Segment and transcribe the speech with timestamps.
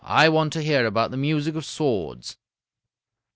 [0.03, 2.35] I want to hear about the music of swords."